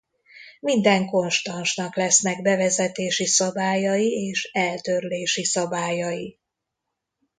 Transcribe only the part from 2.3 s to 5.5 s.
bevezetési szabályai és eltörlési